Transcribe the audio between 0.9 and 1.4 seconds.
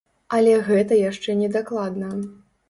яшчэ